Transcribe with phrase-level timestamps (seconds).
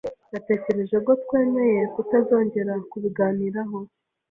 [0.31, 3.77] Natekereje ko twemeye kutazongera kubiganiraho.